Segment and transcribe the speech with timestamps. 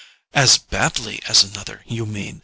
[0.33, 2.39] "As badly as another, you mean.